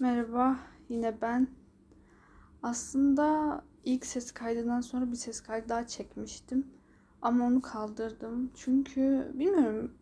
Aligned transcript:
Merhaba, 0.00 0.56
yine 0.88 1.20
ben. 1.20 1.48
Aslında 2.62 3.60
ilk 3.84 4.06
ses 4.06 4.32
kaydından 4.32 4.80
sonra 4.80 5.10
bir 5.10 5.16
ses 5.16 5.40
kaydı 5.40 5.68
daha 5.68 5.86
çekmiştim. 5.86 6.66
Ama 7.22 7.46
onu 7.46 7.62
kaldırdım. 7.62 8.50
Çünkü 8.54 9.30
bilmiyorum 9.34 9.94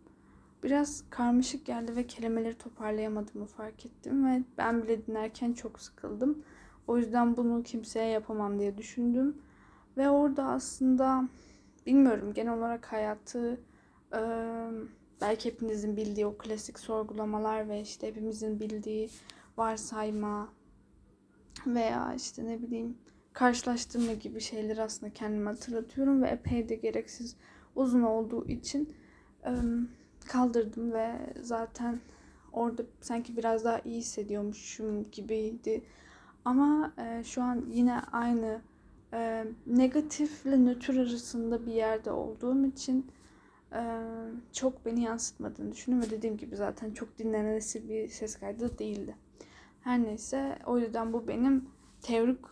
biraz 0.62 1.04
karmaşık 1.10 1.66
geldi 1.66 1.96
ve 1.96 2.06
kelimeleri 2.06 2.58
toparlayamadığımı 2.58 3.46
fark 3.46 3.86
ettim 3.86 4.26
ve 4.26 4.42
ben 4.58 4.82
bile 4.82 5.06
dinlerken 5.06 5.52
çok 5.52 5.80
sıkıldım. 5.80 6.44
O 6.86 6.98
yüzden 6.98 7.36
bunu 7.36 7.62
kimseye 7.62 8.08
yapamam 8.08 8.58
diye 8.58 8.78
düşündüm. 8.78 9.36
Ve 9.96 10.10
orada 10.10 10.44
aslında 10.44 11.28
bilmiyorum 11.86 12.32
genel 12.34 12.54
olarak 12.54 12.92
hayatı 12.92 13.60
belki 15.20 15.50
hepinizin 15.50 15.96
bildiği 15.96 16.26
o 16.26 16.38
klasik 16.38 16.78
sorgulamalar 16.78 17.68
ve 17.68 17.80
işte 17.80 18.06
hepimizin 18.06 18.60
bildiği 18.60 19.10
varsayma 19.58 20.48
veya 21.66 22.14
işte 22.14 22.46
ne 22.46 22.62
bileyim 22.62 22.98
karşılaştırma 23.32 24.12
gibi 24.12 24.40
şeyleri 24.40 24.82
aslında 24.82 25.12
kendime 25.12 25.50
hatırlatıyorum 25.50 26.22
ve 26.22 26.28
epey 26.28 26.68
de 26.68 26.74
gereksiz 26.74 27.36
uzun 27.74 28.02
olduğu 28.02 28.48
için 28.48 28.94
kaldırdım 30.26 30.92
ve 30.92 31.12
zaten 31.40 32.00
orada 32.52 32.82
sanki 33.00 33.36
biraz 33.36 33.64
daha 33.64 33.80
iyi 33.80 33.98
hissediyormuşum 33.98 35.10
gibiydi. 35.10 35.82
Ama 36.44 36.92
şu 37.24 37.42
an 37.42 37.64
yine 37.70 38.00
aynı 38.00 38.60
negatifle 39.66 40.64
nötr 40.64 40.96
arasında 40.96 41.66
bir 41.66 41.72
yerde 41.72 42.10
olduğum 42.10 42.66
için 42.66 43.06
çok 44.52 44.86
beni 44.86 45.02
yansıtmadığını 45.02 45.72
düşünüyorum 45.72 46.10
ve 46.10 46.16
dediğim 46.16 46.36
gibi 46.36 46.56
zaten 46.56 46.90
çok 46.90 47.18
dinlenesi 47.18 47.88
bir 47.88 48.08
ses 48.08 48.36
kaydı 48.36 48.78
değildi. 48.78 49.16
Her 49.88 50.02
neyse 50.02 50.58
o 50.66 50.78
yüzden 50.78 51.12
bu 51.12 51.28
benim 51.28 51.68
teorik 52.02 52.44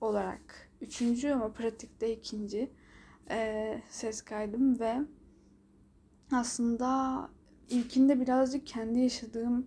olarak 0.00 0.70
üçüncü 0.80 1.30
ama 1.30 1.52
pratikte 1.52 2.12
ikinci 2.12 2.70
e, 3.30 3.80
ses 3.88 4.22
kaydım 4.22 4.80
ve 4.80 4.96
aslında 6.32 7.20
ilkinde 7.68 8.20
birazcık 8.20 8.66
kendi 8.66 8.98
yaşadığım 8.98 9.66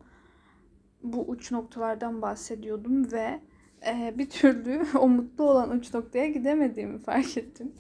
bu 1.04 1.22
uç 1.30 1.52
noktalardan 1.52 2.22
bahsediyordum 2.22 3.12
ve 3.12 3.40
e, 3.88 4.14
bir 4.18 4.30
türlü 4.30 4.86
o 5.00 5.08
mutlu 5.08 5.44
olan 5.44 5.70
uç 5.70 5.94
noktaya 5.94 6.28
gidemediğimi 6.28 7.00
fark 7.00 7.38
ettim. 7.38 7.72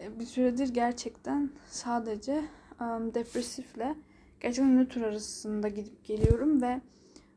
E, 0.00 0.20
bir 0.20 0.24
süredir 0.24 0.68
gerçekten 0.74 1.50
sadece 1.66 2.44
um, 2.80 3.14
depresifle 3.14 3.94
gerçekten 4.40 4.76
nötr 4.76 5.00
arasında 5.00 5.68
gidip 5.68 6.04
geliyorum 6.04 6.62
ve 6.62 6.80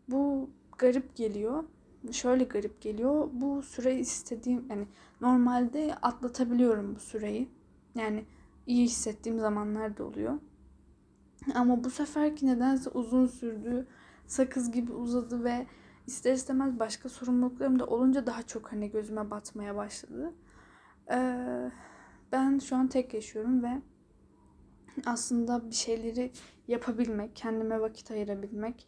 bu 0.08 0.50
garip 0.82 1.16
geliyor. 1.16 1.64
Şöyle 2.12 2.44
garip 2.44 2.82
geliyor. 2.82 3.30
Bu 3.34 3.62
süre 3.62 3.96
istediğim 4.00 4.66
yani 4.70 4.88
normalde 5.22 5.96
atlatabiliyorum 6.02 6.96
bu 6.96 7.00
süreyi. 7.00 7.50
Yani 7.96 8.26
iyi 8.68 8.86
hissettiğim 8.86 9.40
zamanlar 9.40 9.98
da 9.98 10.04
oluyor. 10.04 10.40
Ama 11.56 11.84
bu 11.84 11.90
seferki 11.90 12.48
nedense 12.48 12.90
uzun 12.90 13.28
sürdü. 13.28 13.88
Sakız 14.28 14.72
gibi 14.72 14.92
uzadı 14.92 15.44
ve 15.44 15.68
ister 16.08 16.34
istemez 16.34 16.80
başka 16.80 17.10
sorumluluklarım 17.10 17.80
da 17.80 17.86
olunca 17.86 18.26
daha 18.26 18.44
çok 18.44 18.72
hani 18.72 18.92
gözüme 18.92 19.32
batmaya 19.32 19.76
başladı. 19.76 20.34
Ee, 21.12 21.72
ben 22.32 22.60
şu 22.60 22.76
an 22.76 22.88
tek 22.88 23.14
yaşıyorum 23.14 23.64
ve 23.64 23.82
aslında 25.06 25.70
bir 25.70 25.76
şeyleri 25.76 26.32
yapabilmek, 26.68 27.36
kendime 27.36 27.82
vakit 27.82 28.12
ayırabilmek 28.12 28.88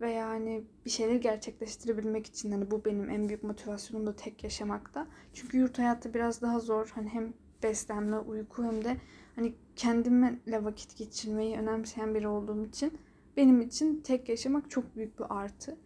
ve 0.00 0.10
yani 0.10 0.64
bir 0.84 0.90
şeyleri 0.90 1.20
gerçekleştirebilmek 1.20 2.26
için 2.26 2.50
hani 2.50 2.70
bu 2.70 2.84
benim 2.84 3.10
en 3.10 3.28
büyük 3.28 3.42
motivasyonum 3.42 4.06
da 4.06 4.16
tek 4.16 4.44
yaşamakta. 4.44 5.06
Çünkü 5.32 5.58
yurt 5.58 5.78
hayatı 5.78 6.14
biraz 6.14 6.42
daha 6.42 6.60
zor. 6.60 6.92
Hani 6.94 7.08
hem 7.08 7.32
beslenme, 7.62 8.18
uyku 8.18 8.64
hem 8.64 8.84
de 8.84 8.96
hani 9.36 9.54
kendimle 9.76 10.64
vakit 10.64 10.96
geçirmeyi 10.96 11.56
önemseyen 11.56 12.14
biri 12.14 12.28
olduğum 12.28 12.66
için 12.66 12.98
benim 13.36 13.60
için 13.60 14.00
tek 14.00 14.28
yaşamak 14.28 14.70
çok 14.70 14.96
büyük 14.96 15.18
bir 15.18 15.26
artı. 15.28 15.76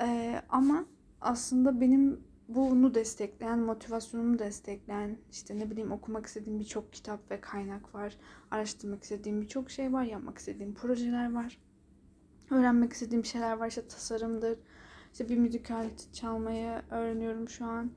Ee, 0.00 0.42
ama 0.48 0.86
aslında 1.20 1.80
benim 1.80 2.20
bunu 2.48 2.94
destekleyen, 2.94 3.58
motivasyonumu 3.58 4.38
destekleyen, 4.38 5.18
işte 5.30 5.58
ne 5.58 5.70
bileyim 5.70 5.92
okumak 5.92 6.26
istediğim 6.26 6.58
birçok 6.58 6.92
kitap 6.92 7.30
ve 7.30 7.40
kaynak 7.40 7.94
var. 7.94 8.16
Araştırmak 8.50 9.02
istediğim 9.02 9.42
birçok 9.42 9.70
şey 9.70 9.92
var, 9.92 10.04
yapmak 10.04 10.38
istediğim 10.38 10.74
projeler 10.74 11.32
var 11.32 11.58
öğrenmek 12.50 12.92
istediğim 12.92 13.24
şeyler 13.24 13.52
var. 13.56 13.68
İşte 13.68 13.88
tasarımdır. 13.88 14.58
İşte 15.12 15.28
bir 15.28 15.36
müzik 15.36 15.70
aleti 15.70 16.12
çalmayı 16.12 16.82
öğreniyorum 16.90 17.48
şu 17.48 17.64
an. 17.64 17.90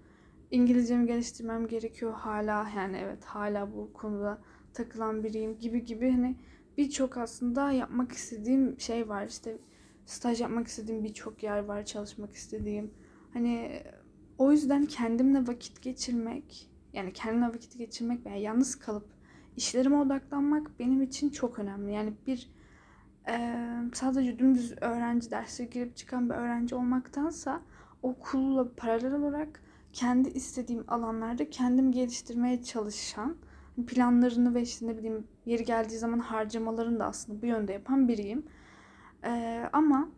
İngilizcemi 0.52 1.08
geliştirmem 1.08 1.68
gerekiyor 1.68 2.14
hala. 2.14 2.70
Yani 2.76 2.98
evet 2.98 3.26
hala 3.26 3.74
bu 3.74 3.94
konuda 3.94 4.42
takılan 4.74 5.24
biriyim 5.24 5.60
gibi 5.60 5.86
gibi 5.86 6.12
hani 6.12 6.36
birçok 6.78 7.18
aslında 7.18 7.72
yapmak 7.72 8.12
istediğim 8.12 8.80
şey 8.80 9.10
var. 9.10 9.28
İşte 9.28 9.58
staj 10.06 10.42
yapmak 10.42 10.68
istediğim 10.68 11.04
birçok 11.04 11.44
yer 11.44 11.60
var. 11.60 11.86
Çalışmak 11.86 12.34
istediğim. 12.34 12.92
Hani 13.34 13.84
o 14.38 14.52
yüzden 14.52 14.86
kendimle 14.86 15.48
vakit 15.48 15.82
geçirmek 15.82 16.70
yani 16.94 17.14
kendimle 17.14 17.48
vakit 17.48 17.78
geçirmek 17.78 18.26
veya 18.26 18.36
yalnız 18.36 18.80
kalıp 18.80 19.08
işlerime 19.58 19.98
odaklanmak 19.98 20.80
benim 20.80 21.02
için 21.02 21.30
çok 21.30 21.60
önemli. 21.60 21.94
Yani 21.94 22.14
bir 22.28 22.50
sadece 23.94 24.40
dümdüz 24.40 24.76
öğrenci 24.82 25.32
derse 25.32 25.66
girip 25.66 25.96
çıkan 25.96 26.30
bir 26.30 26.36
öğrenci 26.36 26.76
olmaktansa 26.76 27.62
okulla 28.02 28.72
paralel 28.78 29.14
olarak 29.14 29.62
kendi 29.94 30.30
istediğim 30.30 30.84
alanlarda 30.88 31.50
kendim 31.50 31.92
geliştirmeye 31.92 32.64
çalışan 32.64 33.36
planlarını 33.88 34.56
ve 34.56 34.62
işte 34.62 34.88
ne 34.88 34.98
bileyim 34.98 35.28
yeri 35.46 35.64
geldiği 35.66 35.98
zaman 35.98 36.20
harcamalarını 36.20 37.00
da 37.00 37.06
aslında 37.06 37.42
bu 37.42 37.46
yönde 37.46 37.74
yapan 37.74 38.08
biriyim. 38.08 38.46
Ee, 39.24 39.70
ama 39.74 40.10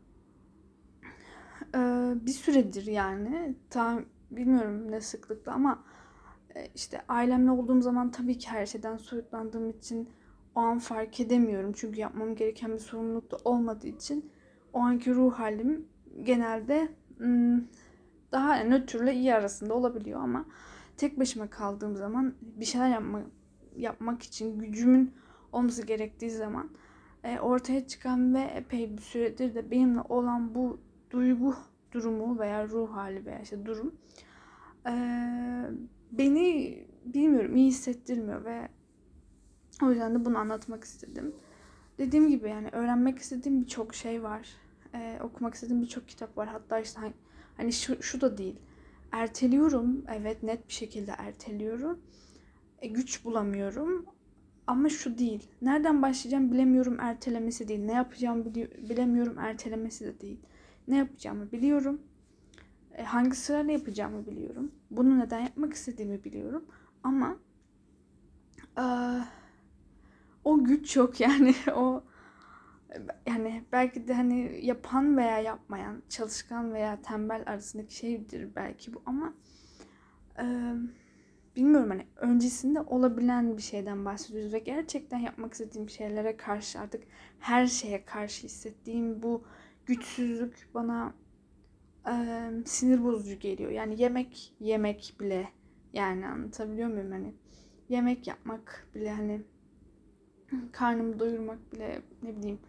e, 1.76 1.80
bir 2.16 2.32
süredir 2.32 2.86
yani 2.86 3.56
tam 3.70 4.06
bilmiyorum 4.32 4.92
ne 4.92 5.02
sıklıkla 5.02 5.54
ama 5.54 5.84
e, 6.56 6.68
işte 6.76 7.02
ailemle 7.08 7.52
olduğum 7.52 7.82
zaman 7.82 8.12
tabii 8.12 8.38
ki 8.38 8.50
her 8.50 8.66
şeyden 8.66 8.98
soyutlandığım 8.98 9.70
için 9.70 10.10
o 10.56 10.60
an 10.60 10.80
fark 10.80 11.20
edemiyorum. 11.20 11.74
Çünkü 11.76 12.00
yapmam 12.00 12.36
gereken 12.36 12.74
bir 12.74 12.80
sorumluluk 12.80 13.32
da 13.32 13.38
olmadığı 13.46 13.88
için 13.88 14.32
o 14.74 14.80
anki 14.80 15.16
ruh 15.16 15.34
halim 15.34 15.88
genelde 16.24 16.90
daha 18.32 18.64
nötrle 18.64 19.14
iyi 19.14 19.34
arasında 19.34 19.74
olabiliyor 19.74 20.22
ama 20.22 20.46
tek 20.98 21.20
başıma 21.20 21.50
kaldığım 21.50 21.96
zaman 21.96 22.34
bir 22.42 22.66
şeyler 22.66 22.90
yapma, 22.90 23.22
yapmak 23.76 24.24
için 24.24 24.60
gücümün 24.60 25.14
olması 25.52 25.86
gerektiği 25.86 26.30
zaman 26.30 26.70
e, 27.24 27.40
ortaya 27.40 27.88
çıkan 27.88 28.34
ve 28.34 28.42
epey 28.42 28.98
bir 28.98 29.02
süredir 29.02 29.56
de 29.56 29.72
benimle 29.72 30.02
olan 30.02 30.56
bu 30.56 30.80
duygu 31.12 31.56
durumu 31.92 32.40
veya 32.40 32.68
ruh 32.68 32.92
hali 32.96 33.26
veya 33.26 33.40
işte 33.40 33.66
durum 33.66 33.96
e, 34.88 34.94
beni 36.12 36.78
bilmiyorum 37.06 37.56
iyi 37.56 37.68
hissettirmiyor 37.68 38.46
ve 38.46 38.70
o 39.84 39.90
yüzden 39.90 40.16
de 40.16 40.26
bunu 40.26 40.38
anlatmak 40.38 40.84
istedim. 40.84 41.36
Dediğim 41.98 42.30
gibi 42.30 42.50
yani 42.50 42.70
öğrenmek 42.72 43.20
istediğim 43.20 43.62
birçok 43.62 43.96
şey 43.96 44.24
var. 44.24 44.48
Ee, 44.96 45.20
okumak 45.24 45.54
istediğim 45.54 45.82
birçok 45.82 46.08
kitap 46.08 46.38
var. 46.38 46.48
Hatta 46.48 46.80
işte 46.80 47.00
hani, 47.00 47.14
hani 47.58 47.74
şu, 47.74 48.04
şu 48.04 48.22
da 48.22 48.38
değil. 48.38 48.56
Erteliyorum. 49.12 50.06
Evet 50.16 50.44
net 50.44 50.68
bir 50.68 50.74
şekilde 50.74 51.12
erteliyorum. 51.12 52.00
E, 52.80 52.88
güç 52.88 53.26
bulamıyorum. 53.26 54.06
Ama 54.68 54.90
şu 54.90 55.18
değil. 55.18 55.50
Nereden 55.62 56.02
başlayacağım 56.02 56.52
bilemiyorum 56.52 56.98
ertelemesi 57.00 57.68
değil. 57.68 57.86
Ne 57.86 57.94
yapacağımı 57.94 58.46
bilemiyorum 58.56 59.40
ertelemesi 59.40 60.06
de 60.06 60.20
değil. 60.20 60.40
Ne 60.88 60.98
yapacağımı 60.98 61.52
biliyorum. 61.52 62.02
E, 62.94 63.04
hangi 63.04 63.36
sırayla 63.36 63.74
yapacağımı 63.74 64.26
biliyorum. 64.28 64.72
Bunu 64.92 65.20
neden 65.20 65.40
yapmak 65.40 65.74
istediğimi 65.74 66.24
biliyorum. 66.24 66.66
Ama 67.04 67.38
e, 68.78 68.84
o 70.44 70.64
güç 70.64 70.96
yok 70.96 71.20
yani 71.20 71.56
o 71.76 72.04
yani 73.28 73.64
belki 73.72 74.08
de 74.08 74.14
hani 74.14 74.60
yapan 74.66 75.18
veya 75.18 75.40
yapmayan, 75.40 76.04
çalışkan 76.10 76.74
veya 76.74 77.02
tembel 77.02 77.44
arasındaki 77.46 77.96
şeydir 77.96 78.56
belki 78.56 78.94
bu 78.94 79.02
ama 79.06 79.34
e, 80.40 80.46
bilmiyorum 81.56 81.90
hani 81.90 82.08
öncesinde 82.16 82.82
olabilen 82.82 83.58
bir 83.58 83.62
şeyden 83.62 84.06
bahsediyoruz 84.06 84.54
ve 84.54 84.60
gerçekten 84.60 85.18
yapmak 85.20 85.54
istediğim 85.54 85.90
şeylere 85.90 86.38
karşı 86.38 86.80
artık 86.80 87.04
her 87.40 87.68
şeye 87.68 88.06
karşı 88.06 88.44
hissettiğim 88.44 89.24
bu 89.24 89.44
güçsüzlük 89.86 90.70
bana 90.74 91.14
e, 92.08 92.14
sinir 92.66 93.04
bozucu 93.04 93.40
geliyor. 93.40 93.72
Yani 93.72 94.02
yemek 94.02 94.56
yemek 94.60 95.16
bile 95.20 95.50
yani 95.94 96.28
anlatabiliyor 96.28 96.90
muyum 96.90 97.12
hani 97.12 97.36
yemek 97.90 98.28
yapmak 98.28 98.88
bile 98.96 99.12
hani 99.12 99.42
karnımı 100.72 101.20
doyurmak 101.20 101.74
bile 101.74 102.02
ne 102.24 102.38
bileyim. 102.38 102.60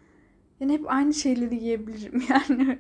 Yani 0.61 0.73
hep 0.73 0.93
aynı 0.93 1.15
şeyleri 1.15 1.55
yiyebilirim 1.55 2.23
yani. 2.29 2.79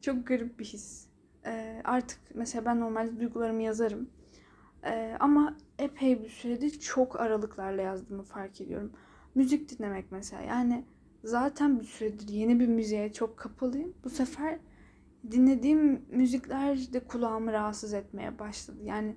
Çok 0.00 0.26
garip 0.26 0.58
bir 0.58 0.64
his. 0.64 1.06
Ee, 1.46 1.82
artık 1.84 2.18
mesela 2.34 2.64
ben 2.64 2.80
normalde 2.80 3.20
duygularımı 3.20 3.62
yazarım. 3.62 4.10
Ee, 4.84 5.16
ama 5.20 5.56
epey 5.78 6.22
bir 6.24 6.28
süredir 6.28 6.80
çok 6.80 7.20
aralıklarla 7.20 7.82
yazdığımı 7.82 8.22
fark 8.22 8.60
ediyorum. 8.60 8.92
Müzik 9.34 9.78
dinlemek 9.78 10.12
mesela 10.12 10.42
yani 10.42 10.84
zaten 11.24 11.80
bir 11.80 11.84
süredir 11.84 12.28
yeni 12.28 12.60
bir 12.60 12.68
müziğe 12.68 13.12
çok 13.12 13.36
kapalıyım. 13.36 13.94
Bu 14.04 14.10
sefer 14.10 14.58
dinlediğim 15.30 16.02
müzikler 16.10 16.92
de 16.92 17.00
kulağımı 17.00 17.52
rahatsız 17.52 17.94
etmeye 17.94 18.38
başladı. 18.38 18.78
Yani 18.84 19.16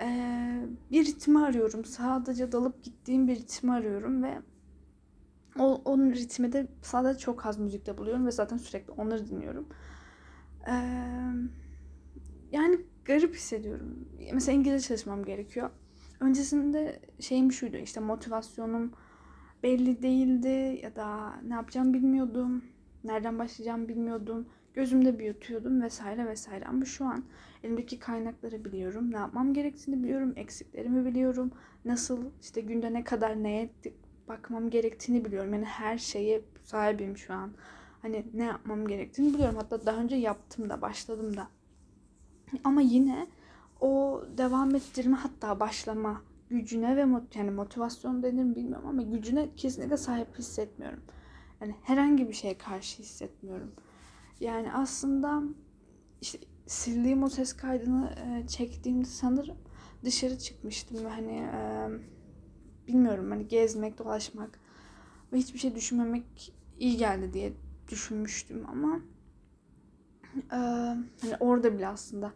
ee, 0.00 0.66
bir 0.90 1.06
ritmi 1.06 1.38
arıyorum. 1.38 1.84
Sadece 1.84 2.52
dalıp 2.52 2.84
gittiğim 2.84 3.28
bir 3.28 3.36
ritmi 3.36 3.72
arıyorum 3.72 4.22
ve 4.22 4.42
o, 5.58 5.82
onun 5.84 6.12
ritmi 6.12 6.52
de 6.52 6.66
sadece 6.82 7.18
çok 7.18 7.46
az 7.46 7.58
müzikte 7.58 7.98
buluyorum 7.98 8.26
ve 8.26 8.30
zaten 8.30 8.56
sürekli 8.56 8.92
onları 8.92 9.28
dinliyorum. 9.28 9.68
Ee, 10.68 10.72
yani 12.52 12.80
garip 13.04 13.34
hissediyorum. 13.34 14.08
Mesela 14.32 14.58
İngilizce 14.58 14.88
çalışmam 14.88 15.24
gerekiyor. 15.24 15.70
Öncesinde 16.20 17.00
şeyim 17.20 17.52
şuydu 17.52 17.76
işte 17.76 18.00
motivasyonum 18.00 18.92
belli 19.62 20.02
değildi 20.02 20.80
ya 20.82 20.96
da 20.96 21.34
ne 21.40 21.54
yapacağım 21.54 21.94
bilmiyordum. 21.94 22.64
Nereden 23.04 23.38
başlayacağım 23.38 23.88
bilmiyordum. 23.88 24.48
Gözümde 24.76 25.18
büyütüyordum 25.18 25.82
vesaire 25.82 26.26
vesaire. 26.26 26.64
Ama 26.64 26.84
şu 26.84 27.04
an 27.04 27.24
elimdeki 27.62 27.98
kaynakları 27.98 28.64
biliyorum. 28.64 29.12
Ne 29.12 29.16
yapmam 29.16 29.54
gerektiğini 29.54 30.02
biliyorum. 30.02 30.32
Eksiklerimi 30.36 31.04
biliyorum. 31.04 31.50
Nasıl 31.84 32.24
işte 32.40 32.60
günde 32.60 32.92
ne 32.92 33.04
kadar 33.04 33.42
neye 33.42 33.70
bakmam 34.28 34.70
gerektiğini 34.70 35.24
biliyorum. 35.24 35.54
Yani 35.54 35.64
her 35.64 35.98
şeye 35.98 36.42
sahibim 36.62 37.16
şu 37.16 37.34
an. 37.34 37.52
Hani 38.02 38.26
ne 38.34 38.44
yapmam 38.44 38.86
gerektiğini 38.86 39.34
biliyorum. 39.34 39.56
Hatta 39.56 39.86
daha 39.86 39.96
önce 39.96 40.16
yaptım 40.16 40.70
da 40.70 40.80
başladım 40.82 41.36
da. 41.36 41.48
Ama 42.64 42.80
yine 42.80 43.26
o 43.80 44.22
devam 44.38 44.74
ettirme 44.74 45.16
hatta 45.16 45.60
başlama 45.60 46.22
gücüne 46.50 46.96
ve 46.96 47.04
mot 47.04 47.36
yani 47.36 47.50
motivasyon 47.50 48.22
denir 48.22 48.44
mi 48.44 48.56
bilmiyorum 48.56 48.88
ama 48.88 49.02
gücüne 49.02 49.48
kesinlikle 49.56 49.96
sahip 49.96 50.38
hissetmiyorum. 50.38 51.00
Yani 51.60 51.74
herhangi 51.82 52.28
bir 52.28 52.34
şeye 52.34 52.58
karşı 52.58 53.02
hissetmiyorum. 53.02 53.72
Yani 54.40 54.72
aslında 54.72 55.42
işte 56.20 56.38
sildiğim 56.66 57.22
o 57.22 57.28
ses 57.28 57.52
kaydını 57.52 58.10
e, 58.10 58.46
çektiğimde 58.46 59.04
sanırım 59.04 59.56
dışarı 60.04 60.38
çıkmıştım 60.38 61.04
hani 61.04 61.36
e, 61.36 61.88
bilmiyorum 62.88 63.30
hani 63.30 63.48
gezmek, 63.48 63.98
dolaşmak 63.98 64.60
ve 65.32 65.36
hiçbir 65.38 65.58
şey 65.58 65.74
düşünmemek 65.74 66.54
iyi 66.78 66.96
geldi 66.96 67.32
diye 67.32 67.52
düşünmüştüm 67.88 68.66
ama 68.68 69.00
e, 70.52 70.56
hani 71.20 71.36
orada 71.40 71.74
bile 71.74 71.88
aslında 71.88 72.32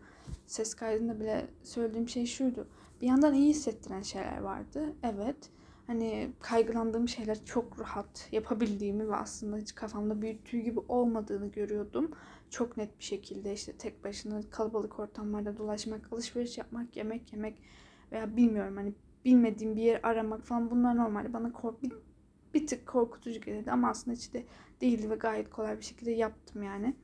ses 0.46 0.74
kaydında 0.74 1.20
bile 1.20 1.50
söylediğim 1.62 2.08
şey 2.08 2.26
şuydu. 2.26 2.68
Bir 3.00 3.06
yandan 3.06 3.34
iyi 3.34 3.50
hissettiren 3.50 4.02
şeyler 4.02 4.38
vardı. 4.38 4.94
Evet. 5.02 5.50
Hani 5.90 6.32
kaygılandığım 6.40 7.08
şeyler 7.08 7.44
çok 7.44 7.80
rahat 7.80 8.28
yapabildiğimi 8.32 9.08
ve 9.08 9.16
aslında 9.16 9.56
hiç 9.56 9.74
kafamda 9.74 10.22
büyüttüğü 10.22 10.58
gibi 10.58 10.80
olmadığını 10.88 11.46
görüyordum. 11.46 12.10
Çok 12.50 12.76
net 12.76 12.98
bir 12.98 13.04
şekilde 13.04 13.52
işte 13.52 13.72
tek 13.72 14.04
başına 14.04 14.40
kalabalık 14.50 14.98
ortamlarda 14.98 15.56
dolaşmak, 15.56 16.12
alışveriş 16.12 16.58
yapmak, 16.58 16.96
yemek 16.96 17.32
yemek 17.32 17.62
veya 18.12 18.36
bilmiyorum 18.36 18.76
hani 18.76 18.94
bilmediğim 19.24 19.76
bir 19.76 19.82
yer 19.82 20.00
aramak 20.02 20.46
falan 20.46 20.70
bunlar 20.70 20.96
normal. 20.96 21.32
Bana 21.32 21.52
kork 21.52 21.82
bir, 21.82 21.92
bir 22.54 22.66
tık 22.66 22.86
korkutucu 22.86 23.40
geldi 23.40 23.70
ama 23.70 23.90
aslında 23.90 24.16
hiç 24.16 24.34
de 24.34 24.46
değildi 24.80 25.10
ve 25.10 25.14
gayet 25.14 25.50
kolay 25.50 25.78
bir 25.78 25.84
şekilde 25.84 26.10
yaptım 26.10 26.62
yani. 26.62 26.96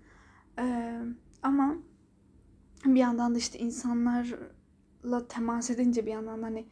Ee, 0.58 1.00
ama 1.42 1.76
bir 2.84 3.00
yandan 3.00 3.34
da 3.34 3.38
işte 3.38 3.58
insanlarla 3.58 5.28
temas 5.28 5.70
edince 5.70 6.06
bir 6.06 6.12
yandan 6.12 6.42
da 6.42 6.46
hani 6.46 6.66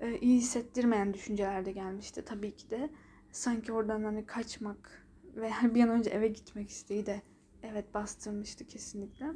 e, 0.00 0.18
iyi 0.18 0.38
hissettirmeyen 0.38 1.14
düşünceler 1.14 1.64
de 1.64 1.72
gelmişti 1.72 2.24
tabii 2.24 2.56
ki 2.56 2.70
de. 2.70 2.90
Sanki 3.32 3.72
oradan 3.72 4.04
hani 4.04 4.26
kaçmak 4.26 5.06
ve 5.36 5.50
bir 5.74 5.82
an 5.82 5.88
önce 5.88 6.10
eve 6.10 6.28
gitmek 6.28 6.70
isteği 6.70 7.06
de 7.06 7.22
evet 7.62 7.94
bastırmıştı 7.94 8.66
kesinlikle. 8.66 9.26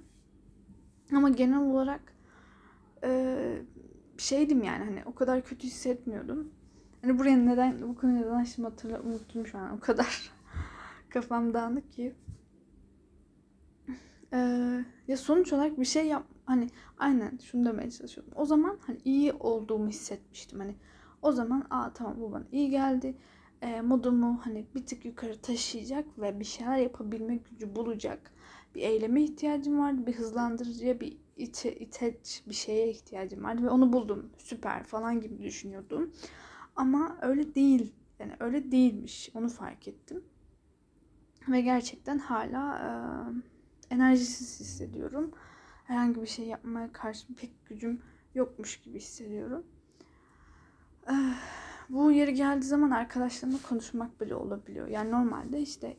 Ama 1.12 1.28
genel 1.28 1.60
olarak 1.60 2.14
e, 3.04 3.38
şeydim 4.18 4.62
yani 4.62 4.84
hani 4.84 5.02
o 5.06 5.14
kadar 5.14 5.44
kötü 5.44 5.66
hissetmiyordum. 5.66 6.52
Hani 7.02 7.18
buraya 7.18 7.36
neden 7.36 7.82
bu 7.88 7.94
konuyu 7.94 8.20
neden 8.20 8.34
açtım 8.34 8.64
hatırla 8.64 9.00
unuttum 9.00 9.46
şu 9.46 9.58
an 9.58 9.76
o 9.76 9.80
kadar 9.80 10.30
kafam 11.10 11.54
dağınık 11.54 11.92
ki. 11.92 12.14
Ee, 14.32 14.84
ya 15.08 15.16
sonuç 15.16 15.52
olarak 15.52 15.80
bir 15.80 15.84
şey 15.84 16.06
yap 16.06 16.26
hani 16.46 16.70
aynen 16.98 17.38
şunu 17.42 17.66
demeye 17.66 17.90
çalışıyorum. 17.90 18.32
O 18.36 18.46
zaman 18.46 18.78
hani 18.86 18.98
iyi 19.04 19.32
olduğumu 19.32 19.88
hissetmiştim. 19.88 20.58
Hani 20.58 20.74
o 21.22 21.32
zaman 21.32 21.66
aa 21.70 21.92
tamam 21.92 22.16
bu 22.20 22.32
bana 22.32 22.44
iyi 22.52 22.70
geldi. 22.70 23.16
E, 23.62 23.80
modumu 23.80 24.40
hani 24.44 24.66
bir 24.74 24.86
tık 24.86 25.04
yukarı 25.04 25.38
taşıyacak 25.40 26.18
ve 26.18 26.40
bir 26.40 26.44
şeyler 26.44 26.76
yapabilme 26.76 27.36
gücü 27.36 27.76
bulacak. 27.76 28.32
Bir 28.74 28.82
eyleme 28.82 29.22
ihtiyacım 29.22 29.78
vardı. 29.78 30.06
Bir 30.06 30.12
hızlandırıcıya, 30.12 31.00
bir 31.00 31.16
ite, 31.36 31.76
iteç 31.76 32.42
bir 32.48 32.54
şeye 32.54 32.90
ihtiyacım 32.90 33.44
vardı 33.44 33.62
ve 33.62 33.70
onu 33.70 33.92
buldum. 33.92 34.30
Süper 34.38 34.82
falan 34.82 35.20
gibi 35.20 35.42
düşünüyordum. 35.42 36.12
Ama 36.76 37.18
öyle 37.22 37.54
değil. 37.54 37.92
Yani 38.18 38.32
öyle 38.40 38.72
değilmiş. 38.72 39.30
Onu 39.34 39.48
fark 39.48 39.88
ettim. 39.88 40.24
Ve 41.48 41.60
gerçekten 41.60 42.18
hala 42.18 42.78
e, 42.78 43.94
enerjisiz 43.94 44.60
hissediyorum. 44.60 45.30
Herhangi 45.84 46.22
bir 46.22 46.26
şey 46.26 46.46
yapmaya 46.46 46.92
karşı 46.92 47.34
pek 47.34 47.66
gücüm 47.66 48.02
yokmuş 48.34 48.80
gibi 48.80 48.98
hissediyorum. 48.98 49.66
Eh, 51.08 51.36
bu 51.88 52.12
yeri 52.12 52.34
geldiği 52.34 52.66
zaman 52.66 52.90
arkadaşlarımla 52.90 53.58
konuşmak 53.68 54.20
bile 54.20 54.34
olabiliyor. 54.34 54.86
Yani 54.86 55.10
normalde 55.10 55.60
işte 55.60 55.96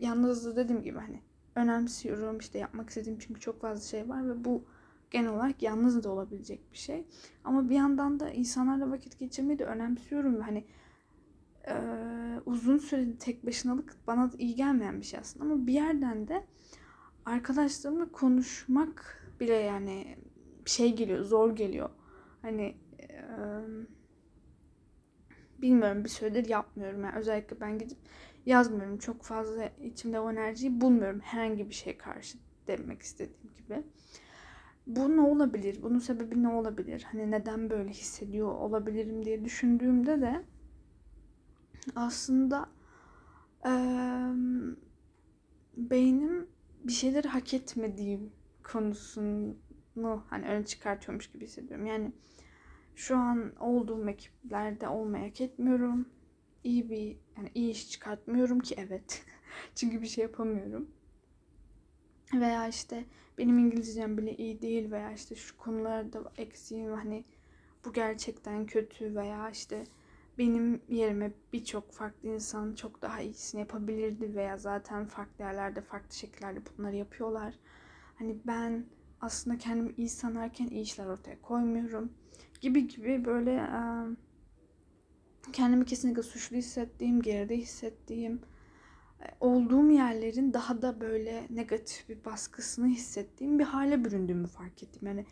yalnızlığı 0.00 0.56
dediğim 0.56 0.82
gibi 0.82 0.98
hani 0.98 1.22
önemsiyorum. 1.54 2.38
işte 2.38 2.58
yapmak 2.58 2.88
istediğim 2.88 3.18
çünkü 3.18 3.40
çok 3.40 3.60
fazla 3.60 3.82
şey 3.82 4.08
var 4.08 4.28
ve 4.28 4.44
bu 4.44 4.64
genel 5.10 5.30
olarak 5.30 5.62
yalnız 5.62 6.04
da 6.04 6.10
olabilecek 6.10 6.72
bir 6.72 6.78
şey. 6.78 7.06
Ama 7.44 7.68
bir 7.68 7.74
yandan 7.74 8.20
da 8.20 8.30
insanlarla 8.30 8.90
vakit 8.90 9.18
geçirmeyi 9.18 9.58
de 9.58 9.64
önemsiyorum 9.64 10.40
hani 10.40 10.64
e, 11.68 11.74
uzun 12.46 12.78
süreli 12.78 13.18
tek 13.18 13.46
başınalık 13.46 13.96
bana 14.06 14.30
iyi 14.38 14.54
gelmeyen 14.54 15.00
bir 15.00 15.06
şey 15.06 15.20
aslında. 15.20 15.44
Ama 15.44 15.66
bir 15.66 15.72
yerden 15.72 16.28
de 16.28 16.46
arkadaşlarımla 17.26 18.12
konuşmak 18.12 19.26
bile 19.40 19.54
yani 19.54 20.18
şey 20.64 20.96
geliyor, 20.96 21.24
zor 21.24 21.56
geliyor. 21.56 21.90
Hani 22.42 22.76
e, 23.00 23.08
bilmiyorum 25.62 26.04
bir 26.04 26.08
süredir 26.08 26.48
yapmıyorum. 26.48 27.04
Yani 27.04 27.18
özellikle 27.18 27.60
ben 27.60 27.78
gidip 27.78 27.98
yazmıyorum. 28.46 28.98
Çok 28.98 29.22
fazla 29.22 29.70
içimde 29.82 30.20
o 30.20 30.32
enerjiyi 30.32 30.80
bulmuyorum 30.80 31.20
herhangi 31.20 31.68
bir 31.68 31.74
şeye 31.74 31.98
karşı 31.98 32.38
demek 32.66 33.02
istediğim 33.02 33.54
gibi. 33.58 33.82
Bu 34.86 35.16
ne 35.16 35.20
olabilir? 35.20 35.82
Bunun 35.82 35.98
sebebi 35.98 36.42
ne 36.42 36.48
olabilir? 36.48 37.06
Hani 37.12 37.30
neden 37.30 37.70
böyle 37.70 37.90
hissediyor 37.90 38.54
olabilirim 38.54 39.24
diye 39.24 39.44
düşündüğümde 39.44 40.20
de 40.20 40.44
aslında 41.96 42.68
e, 43.66 43.72
beynim 45.76 46.46
bir 46.84 46.92
şeyleri 46.92 47.28
hak 47.28 47.54
etmediğim 47.54 48.32
konusunu 48.62 50.24
hani 50.30 50.46
öne 50.46 50.64
çıkartıyormuş 50.66 51.32
gibi 51.32 51.44
hissediyorum. 51.44 51.86
Yani 51.86 52.12
şu 52.94 53.16
an 53.16 53.56
olduğum 53.60 54.08
ekiplerde 54.08 54.88
olmayı 54.88 55.24
hak 55.24 55.40
etmiyorum. 55.40 56.08
İyi 56.64 56.90
bir 56.90 57.16
yani 57.36 57.50
iyi 57.54 57.70
iş 57.70 57.90
çıkartmıyorum 57.90 58.60
ki 58.60 58.74
evet. 58.78 59.24
Çünkü 59.74 60.02
bir 60.02 60.06
şey 60.06 60.22
yapamıyorum. 60.22 60.90
Veya 62.34 62.68
işte 62.68 63.04
benim 63.38 63.58
İngilizcem 63.58 64.18
bile 64.18 64.36
iyi 64.36 64.62
değil 64.62 64.90
veya 64.90 65.12
işte 65.12 65.34
şu 65.34 65.56
konularda 65.56 66.32
eksiğim 66.36 66.92
hani 66.92 67.24
bu 67.84 67.92
gerçekten 67.92 68.66
kötü 68.66 69.14
veya 69.16 69.50
işte 69.50 69.84
benim 70.40 70.80
yerime 70.88 71.32
birçok 71.52 71.92
farklı 71.92 72.28
insan 72.28 72.74
çok 72.74 73.02
daha 73.02 73.20
iyisini 73.20 73.60
yapabilirdi 73.60 74.34
veya 74.34 74.56
zaten 74.56 75.06
farklı 75.06 75.44
yerlerde 75.44 75.80
farklı 75.80 76.16
şekillerde 76.16 76.60
bunları 76.78 76.96
yapıyorlar. 76.96 77.54
Hani 78.18 78.36
ben 78.46 78.84
aslında 79.20 79.58
kendimi 79.58 79.92
iyi 79.96 80.08
sanarken 80.08 80.66
iyi 80.66 80.82
işler 80.82 81.06
ortaya 81.06 81.42
koymuyorum 81.42 82.12
gibi 82.60 82.88
gibi 82.88 83.24
böyle 83.24 83.66
kendimi 85.52 85.84
kesinlikle 85.84 86.22
suçlu 86.22 86.56
hissettiğim, 86.56 87.22
geride 87.22 87.56
hissettiğim, 87.56 88.40
olduğum 89.40 89.90
yerlerin 89.90 90.52
daha 90.52 90.82
da 90.82 91.00
böyle 91.00 91.46
negatif 91.50 92.08
bir 92.08 92.24
baskısını 92.24 92.86
hissettiğim 92.86 93.58
bir 93.58 93.64
hale 93.64 94.04
büründüğümü 94.04 94.46
fark 94.46 94.82
ettim. 94.82 95.08
Yani 95.08 95.26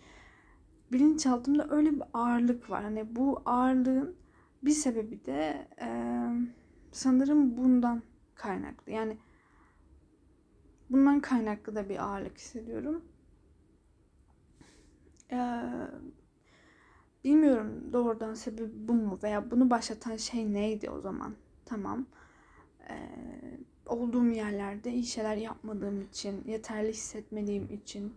bilinçaltımda 0.93 1.67
öyle 1.71 1.93
bir 1.93 2.03
ağırlık 2.12 2.71
var. 2.71 2.83
Hani 2.83 3.17
bu 3.17 3.43
ağırlığın 3.45 4.17
bir 4.62 4.71
sebebi 4.71 5.25
de 5.25 5.69
e, 5.81 5.88
sanırım 6.93 7.57
bundan 7.57 8.03
kaynaklı. 8.35 8.93
Yani 8.93 9.19
bundan 10.91 11.21
kaynaklı 11.21 11.75
da 11.75 11.88
bir 11.88 12.05
ağırlık 12.05 12.38
hissediyorum. 12.38 13.05
Ee, 15.33 15.62
bilmiyorum 17.25 17.93
doğrudan 17.93 18.35
sebebi 18.35 18.88
bu 18.88 18.93
mu 18.95 19.19
veya 19.23 19.50
bunu 19.50 19.71
başlatan 19.71 20.17
şey 20.17 20.53
neydi 20.53 20.91
o 20.91 21.00
zaman? 21.00 21.35
Tamam. 21.65 22.07
Ee, 22.91 23.11
olduğum 23.87 24.27
yerlerde 24.27 24.93
iyi 24.93 25.05
şeyler 25.05 25.37
yapmadığım 25.37 26.03
için, 26.03 26.45
yeterli 26.47 26.88
hissetmediğim 26.88 27.73
için 27.73 28.15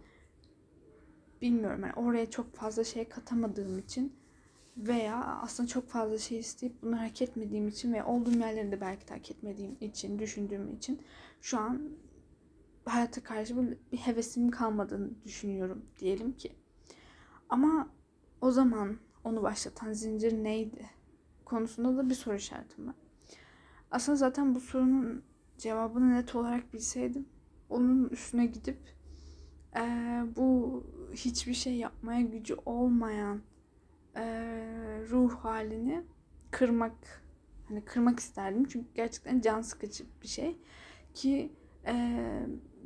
bilmiyorum 1.41 1.81
yani 1.81 1.93
oraya 1.93 2.29
çok 2.29 2.55
fazla 2.55 2.83
şey 2.83 3.09
katamadığım 3.09 3.79
için 3.79 4.13
veya 4.77 5.25
aslında 5.25 5.69
çok 5.69 5.89
fazla 5.89 6.17
şey 6.17 6.39
isteyip 6.39 6.81
bunu 6.81 7.01
hak 7.01 7.21
etmediğim 7.21 7.67
için 7.67 7.93
ve 7.93 8.03
olduğum 8.03 8.39
yerleri 8.39 8.71
de 8.71 8.81
belki 8.81 9.07
de 9.07 9.13
hak 9.13 9.31
etmediğim 9.31 9.77
için, 9.81 10.19
düşündüğüm 10.19 10.75
için 10.75 11.01
şu 11.41 11.59
an 11.59 11.89
hayata 12.85 13.23
karşı 13.23 13.57
bir, 13.57 13.97
hevesim 13.97 14.51
kalmadığını 14.51 15.23
düşünüyorum 15.23 15.85
diyelim 15.99 16.31
ki. 16.33 16.55
Ama 17.49 17.89
o 18.41 18.51
zaman 18.51 18.97
onu 19.23 19.43
başlatan 19.43 19.93
zincir 19.93 20.43
neydi? 20.43 20.85
Konusunda 21.45 21.97
da 21.97 22.09
bir 22.09 22.15
soru 22.15 22.35
işaretim 22.35 22.87
var. 22.87 22.95
Aslında 23.91 24.15
zaten 24.15 24.55
bu 24.55 24.59
sorunun 24.59 25.23
cevabını 25.57 26.13
net 26.13 26.35
olarak 26.35 26.73
bilseydim 26.73 27.25
onun 27.69 28.09
üstüne 28.09 28.45
gidip 28.45 28.95
e, 29.75 29.81
bu 30.35 30.83
hiçbir 31.13 31.53
şey 31.53 31.75
yapmaya 31.75 32.21
gücü 32.21 32.55
olmayan 32.65 33.41
e, 34.15 34.23
ruh 35.09 35.35
halini 35.35 36.03
kırmak 36.51 37.23
hani 37.67 37.85
kırmak 37.85 38.19
isterdim. 38.19 38.65
Çünkü 38.65 38.87
gerçekten 38.95 39.41
can 39.41 39.61
sıkıcı 39.61 40.03
bir 40.23 40.27
şey. 40.27 40.57
Ki 41.13 41.51
e, 41.85 42.17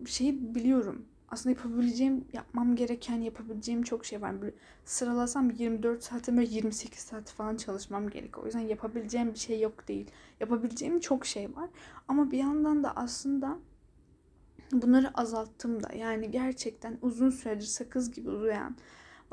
şeyi 0.05 0.55
biliyorum. 0.55 1.05
Aslında 1.29 1.55
yapabileceğim 1.55 2.25
yapmam 2.33 2.75
gereken 2.75 3.21
yapabileceğim 3.21 3.83
çok 3.83 4.05
şey 4.05 4.21
var. 4.21 4.41
Böyle 4.41 4.55
sıralasam 4.85 5.49
24 5.49 6.03
saatte 6.03 6.37
böyle 6.37 6.47
28 6.47 6.99
saat 6.99 7.31
falan 7.31 7.55
çalışmam 7.55 8.09
gerekiyor 8.09 8.43
o 8.43 8.45
yüzden 8.45 8.59
yapabileceğim 8.59 9.33
bir 9.33 9.39
şey 9.39 9.59
yok 9.59 9.87
değil. 9.87 10.11
Yapabileceğim 10.39 10.99
çok 10.99 11.25
şey 11.25 11.55
var. 11.55 11.69
Ama 12.07 12.31
bir 12.31 12.37
yandan 12.37 12.83
da 12.83 12.95
aslında 12.95 13.57
bunları 14.71 15.11
azalttım 15.13 15.83
da. 15.83 15.93
Yani 15.93 16.31
gerçekten 16.31 16.97
uzun 17.01 17.29
süredir 17.29 17.65
sakız 17.65 18.11
gibi 18.11 18.29
uzayan 18.29 18.77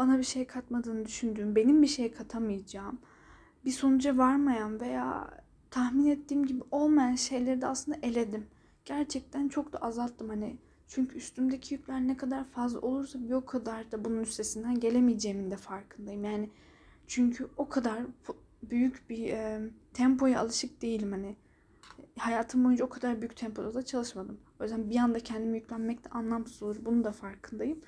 bana 0.02 0.18
bir 0.18 0.24
şey 0.24 0.46
katmadığını 0.46 1.04
düşündüğüm, 1.04 1.56
benim 1.56 1.82
bir 1.82 1.86
şey 1.86 2.12
katamayacağım, 2.12 2.98
bir 3.64 3.70
sonuca 3.70 4.18
varmayan 4.18 4.80
veya 4.80 5.30
tahmin 5.70 6.06
ettiğim 6.06 6.46
gibi 6.46 6.62
olmayan 6.70 7.14
şeyleri 7.14 7.60
de 7.60 7.66
aslında 7.66 7.98
eledim. 8.02 8.46
Gerçekten 8.84 9.48
çok 9.48 9.72
da 9.72 9.78
azalttım 9.78 10.28
hani. 10.28 10.56
Çünkü 10.88 11.16
üstümdeki 11.16 11.74
yükler 11.74 12.00
ne 12.00 12.16
kadar 12.16 12.44
fazla 12.44 12.80
olursa 12.80 13.18
bir 13.22 13.32
o 13.32 13.44
kadar 13.44 13.92
da 13.92 14.04
bunun 14.04 14.20
üstesinden 14.20 14.80
gelemeyeceğimin 14.80 15.50
de 15.50 15.56
farkındayım. 15.56 16.24
Yani 16.24 16.50
çünkü 17.06 17.48
o 17.56 17.68
kadar 17.68 18.02
büyük 18.62 19.10
bir 19.10 19.28
e, 19.28 19.60
tempoya 19.94 20.40
alışık 20.40 20.82
değilim 20.82 21.12
hani. 21.12 21.36
Hayatım 22.18 22.64
boyunca 22.64 22.84
o 22.84 22.88
kadar 22.88 23.20
büyük 23.20 23.36
tempoda 23.36 23.74
da 23.74 23.82
çalışmadım. 23.82 24.38
O 24.60 24.62
yüzden 24.62 24.90
bir 24.90 24.96
anda 24.96 25.20
kendimi 25.20 25.56
yüklenmek 25.56 26.04
de 26.04 26.08
anlamsız 26.08 26.62
olur. 26.62 26.76
Bunun 26.84 27.04
da 27.04 27.12
farkındayım 27.12 27.80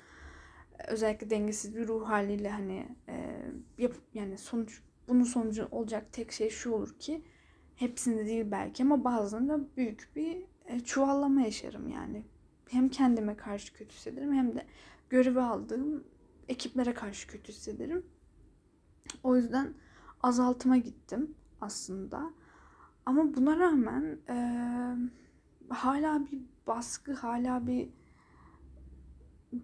özellikle 0.87 1.29
dengesiz 1.29 1.75
bir 1.75 1.87
ruh 1.87 2.09
haliyle 2.09 2.49
hani 2.49 2.87
e, 3.09 3.45
yap, 3.77 3.93
yani 4.13 4.37
sonuç 4.37 4.81
bunun 5.07 5.23
sonucu 5.23 5.67
olacak 5.71 6.13
tek 6.13 6.31
şey 6.31 6.49
şu 6.49 6.71
olur 6.71 6.99
ki 6.99 7.21
hepsinde 7.75 8.25
değil 8.25 8.51
belki 8.51 8.83
ama 8.83 9.03
bazılarında 9.03 9.59
büyük 9.77 10.09
bir 10.15 10.45
e, 10.65 10.79
çuvallama 10.79 11.41
yaşarım 11.41 11.87
yani. 11.87 12.25
Hem 12.69 12.89
kendime 12.89 13.37
karşı 13.37 13.73
kötü 13.73 13.95
hissederim 13.95 14.33
hem 14.33 14.55
de 14.55 14.65
görevi 15.09 15.41
aldığım 15.41 16.03
ekiplere 16.47 16.93
karşı 16.93 17.27
kötü 17.27 17.51
hissederim. 17.51 18.05
O 19.23 19.35
yüzden 19.35 19.73
azaltıma 20.23 20.77
gittim 20.77 21.35
aslında. 21.61 22.33
Ama 23.05 23.35
buna 23.35 23.59
rağmen 23.59 24.19
e, 24.29 24.37
hala 25.69 26.25
bir 26.25 26.41
baskı, 26.67 27.13
hala 27.13 27.67
bir 27.67 27.89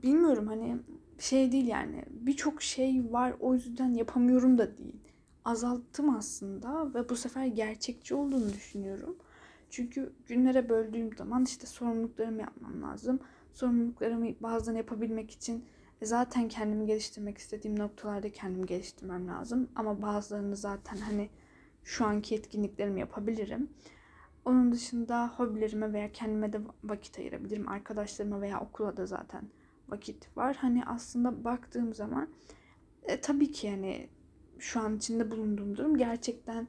bilmiyorum 0.03 0.48
hani 0.48 0.77
şey 1.19 1.51
değil 1.51 1.67
yani 1.67 2.03
birçok 2.10 2.62
şey 2.62 3.03
var 3.12 3.33
o 3.39 3.53
yüzden 3.53 3.93
yapamıyorum 3.93 4.57
da 4.57 4.77
değil. 4.77 5.00
Azalttım 5.45 6.15
aslında 6.15 6.93
ve 6.93 7.10
bu 7.10 7.15
sefer 7.15 7.45
gerçekçi 7.45 8.15
olduğunu 8.15 8.53
düşünüyorum. 8.53 9.15
Çünkü 9.69 10.13
günlere 10.27 10.69
böldüğüm 10.69 11.15
zaman 11.17 11.43
işte 11.43 11.67
sorumluluklarımı 11.67 12.41
yapmam 12.41 12.81
lazım. 12.81 13.19
Sorumluluklarımı 13.53 14.27
bazen 14.39 14.75
yapabilmek 14.75 15.31
için 15.31 15.65
e, 16.01 16.05
zaten 16.05 16.48
kendimi 16.48 16.86
geliştirmek 16.86 17.38
istediğim 17.38 17.79
noktalarda 17.79 18.29
kendimi 18.31 18.65
geliştirmem 18.65 19.27
lazım. 19.27 19.69
Ama 19.75 20.01
bazılarını 20.01 20.55
zaten 20.55 20.98
hani 20.98 21.29
şu 21.83 22.05
anki 22.05 22.36
etkinliklerimi 22.36 23.00
yapabilirim. 23.00 23.69
Onun 24.45 24.71
dışında 24.71 25.27
hobilerime 25.27 25.93
veya 25.93 26.12
kendime 26.12 26.53
de 26.53 26.62
vakit 26.83 27.19
ayırabilirim. 27.19 27.69
Arkadaşlarıma 27.69 28.41
veya 28.41 28.62
okula 28.62 28.98
da 28.98 29.05
zaten 29.05 29.41
vakit 29.91 30.38
var. 30.38 30.55
Hani 30.55 30.86
aslında 30.86 31.43
baktığım 31.43 31.93
zaman 31.93 32.29
e, 33.03 33.21
tabii 33.21 33.51
ki 33.51 33.67
yani 33.67 34.10
şu 34.60 34.79
an 34.79 34.98
içinde 34.98 35.31
bulunduğum 35.31 35.77
durum 35.77 35.98
gerçekten 35.98 36.67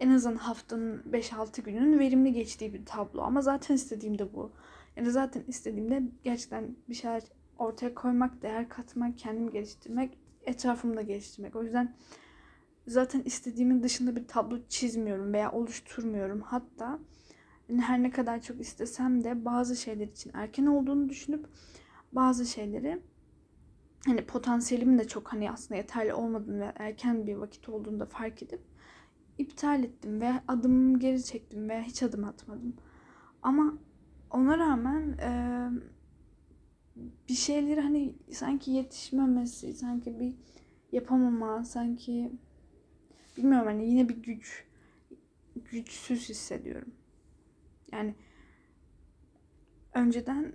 en 0.00 0.10
azından 0.10 0.36
haftanın 0.36 1.02
5-6 1.12 1.62
günün 1.62 1.98
verimli 1.98 2.32
geçtiği 2.32 2.74
bir 2.74 2.86
tablo. 2.86 3.22
Ama 3.22 3.40
zaten 3.40 3.74
istediğim 3.74 4.18
de 4.18 4.34
bu. 4.34 4.52
Yani 4.96 5.10
zaten 5.10 5.44
istediğimde 5.46 6.02
gerçekten 6.24 6.76
bir 6.88 6.94
şeyler 6.94 7.22
ortaya 7.58 7.94
koymak, 7.94 8.42
değer 8.42 8.68
katmak, 8.68 9.18
kendimi 9.18 9.52
geliştirmek, 9.52 10.18
etrafımda 10.42 11.02
geliştirmek. 11.02 11.56
O 11.56 11.62
yüzden 11.62 11.94
zaten 12.86 13.22
istediğimin 13.22 13.82
dışında 13.82 14.16
bir 14.16 14.28
tablo 14.28 14.58
çizmiyorum 14.68 15.32
veya 15.32 15.52
oluşturmuyorum. 15.52 16.40
Hatta 16.40 16.98
her 17.80 18.02
ne 18.02 18.10
kadar 18.10 18.42
çok 18.42 18.60
istesem 18.60 19.24
de 19.24 19.44
bazı 19.44 19.76
şeyler 19.76 20.06
için 20.06 20.30
erken 20.34 20.66
olduğunu 20.66 21.08
düşünüp 21.08 21.46
bazı 22.14 22.46
şeyleri 22.46 23.02
hani 24.06 24.26
potansiyelimin 24.26 24.98
de 24.98 25.08
çok 25.08 25.32
hani 25.32 25.50
aslında 25.50 25.76
yeterli 25.76 26.14
olmadığını 26.14 26.60
ve 26.60 26.72
erken 26.76 27.26
bir 27.26 27.34
vakit 27.34 27.68
olduğunu 27.68 28.00
da 28.00 28.06
fark 28.06 28.42
edip 28.42 28.60
iptal 29.38 29.84
ettim 29.84 30.20
ve 30.20 30.32
adımımı 30.48 30.98
geri 30.98 31.24
çektim 31.24 31.68
veya 31.68 31.82
hiç 31.82 32.02
adım 32.02 32.24
atmadım. 32.24 32.76
Ama 33.42 33.78
ona 34.30 34.58
rağmen 34.58 35.18
e, 35.18 35.30
bir 37.28 37.34
şeyleri 37.34 37.80
hani 37.80 38.14
sanki 38.32 38.70
yetişmemesi, 38.70 39.74
sanki 39.74 40.20
bir 40.20 40.34
yapamama, 40.92 41.64
sanki 41.64 42.32
bilmiyorum 43.36 43.66
hani 43.66 43.88
yine 43.90 44.08
bir 44.08 44.16
güç 44.16 44.66
güçsüz 45.70 46.28
hissediyorum. 46.28 46.94
Yani 47.92 48.14
önceden 49.94 50.52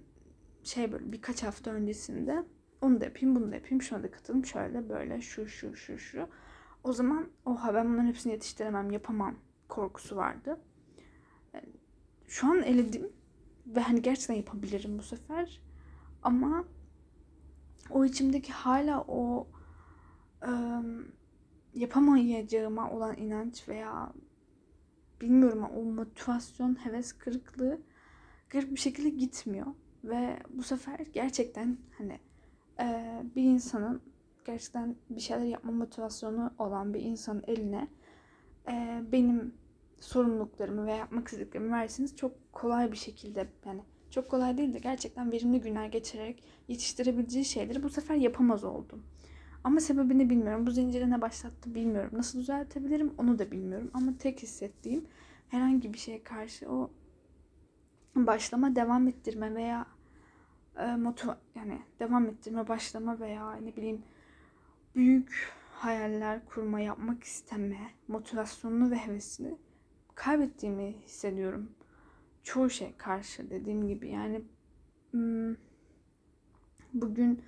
şey 0.64 0.92
böyle 0.92 1.12
birkaç 1.12 1.44
hafta 1.44 1.72
öncesinde 1.72 2.44
onu 2.82 3.02
da 3.02 3.06
yapayım, 3.06 3.36
bunu 3.36 3.52
da 3.52 3.56
yapayım, 3.56 3.82
şuna 3.82 4.04
da 4.04 4.12
katılım, 4.12 4.46
şöyle 4.46 4.90
böyle, 4.90 5.22
şu 5.22 5.48
şu 5.48 5.76
şu 5.76 5.98
şu. 5.98 6.28
O 6.84 6.94
zaman 6.94 7.28
oha 7.46 7.74
ben 7.74 7.90
bunların 7.90 8.08
hepsini 8.08 8.34
yetiştiremem, 8.34 8.92
yapamam 8.92 9.36
korkusu 9.70 10.16
vardı. 10.16 10.60
Yani 11.54 11.70
şu 12.28 12.48
an 12.48 12.64
eledim 12.64 13.10
ve 13.68 13.80
hani 13.80 14.02
gerçekten 14.02 14.34
yapabilirim 14.34 14.98
bu 14.98 15.04
sefer. 15.04 15.62
Ama 16.24 16.66
o 17.90 18.06
içimdeki 18.06 18.54
hala 18.54 19.02
o 19.08 19.48
ıı, 20.48 21.04
yapamayacağıma 21.74 22.92
olan 22.92 23.18
inanç 23.18 23.70
veya 23.70 24.14
bilmiyorum 25.22 25.64
o 25.64 25.84
motivasyon, 25.84 26.86
heves 26.86 27.14
kırıklığı 27.14 27.82
garip 28.50 28.72
bir 28.72 28.80
şekilde 28.80 29.10
gitmiyor. 29.10 29.68
Ve 30.04 30.40
bu 30.50 30.64
sefer 30.64 31.00
gerçekten 31.14 31.78
hani 31.98 32.20
e, 32.80 33.18
bir 33.36 33.44
insanın 33.44 34.02
gerçekten 34.46 34.96
bir 35.10 35.22
şeyler 35.22 35.46
yapma 35.46 35.72
motivasyonu 35.72 36.54
olan 36.60 36.94
bir 36.94 37.02
insanın 37.02 37.44
eline 37.48 37.88
e, 38.68 39.04
benim 39.12 39.54
sorumluluklarımı 40.00 40.86
ve 40.86 40.94
yapmak 40.94 41.28
istediklerimi 41.28 41.72
verseniz 41.72 42.16
çok 42.16 42.54
kolay 42.54 42.92
bir 42.92 42.98
şekilde 42.98 43.48
yani 43.66 43.82
çok 44.10 44.30
kolay 44.30 44.58
değil 44.58 44.74
de 44.74 44.80
gerçekten 44.80 45.32
verimli 45.32 45.62
günler 45.62 45.86
geçirerek 45.86 46.44
yetiştirebileceği 46.68 47.46
şeyleri 47.46 47.84
bu 47.84 47.90
sefer 47.90 48.16
yapamaz 48.16 48.64
oldum. 48.64 49.04
Ama 49.64 49.80
sebebini 49.80 50.30
bilmiyorum. 50.30 50.68
Bu 50.68 50.72
zinciri 50.72 51.12
ne 51.12 51.22
başlattı 51.22 51.76
bilmiyorum. 51.76 52.12
Nasıl 52.14 52.40
düzeltebilirim 52.40 53.14
onu 53.18 53.40
da 53.40 53.52
bilmiyorum. 53.52 53.92
Ama 53.94 54.18
tek 54.20 54.44
hissettiğim 54.44 55.06
herhangi 55.50 55.94
bir 55.94 55.98
şeye 55.98 56.24
karşı 56.24 56.72
o 56.72 56.92
başlama, 58.16 58.76
devam 58.76 59.08
ettirme 59.08 59.56
veya 59.56 59.86
e, 60.78 60.96
motiv 60.96 61.30
yani 61.56 61.82
devam 62.00 62.28
ettirme, 62.28 62.68
başlama 62.68 63.20
veya 63.20 63.54
ne 63.54 63.76
bileyim 63.76 64.04
büyük 64.96 65.52
hayaller 65.74 66.46
kurma, 66.46 66.80
yapmak 66.80 67.24
isteme, 67.24 67.80
motivasyonunu 68.08 68.92
ve 68.92 68.96
hevesini 68.96 69.58
kaybettiğimi 70.16 70.96
hissediyorum. 71.06 71.72
Çoğu 72.44 72.70
şey 72.70 72.94
karşı 72.98 73.50
dediğim 73.50 73.88
gibi 73.88 74.10
yani 74.10 74.42
bugün 76.94 77.44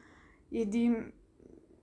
yediğim 0.51 1.13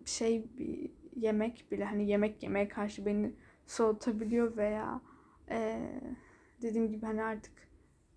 şey 0.04 0.44
bir 0.58 0.90
yemek 1.16 1.66
bile 1.70 1.85
hani 1.85 2.08
yemek 2.08 2.42
yemeye 2.42 2.68
karşı 2.68 3.06
beni 3.06 3.32
soğutabiliyor 3.66 4.56
veya 4.56 5.00
e, 5.50 5.80
dediğim 6.62 6.92
gibi 6.92 7.06
hani 7.06 7.23
artık 7.23 7.68